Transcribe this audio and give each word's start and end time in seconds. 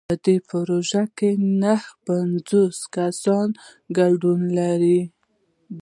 په 0.09 0.15
دې 0.25 0.35
پروژه 0.51 1.03
کې 1.17 1.29
نهه 1.61 1.91
پنځوس 2.07 2.77
کسان 2.95 3.49
ګډون 3.97 4.39
لري. 4.57 4.99